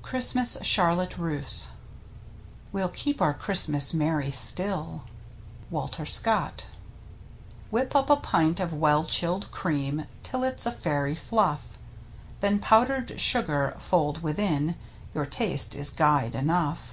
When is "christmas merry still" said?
3.32-5.04